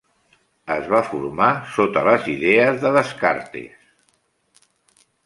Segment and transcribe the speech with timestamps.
[0.75, 4.65] Es va formar sota les idees de Descartes.